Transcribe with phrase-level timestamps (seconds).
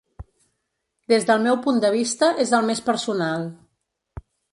[1.11, 3.45] Des del meu punt de vista és el més personal.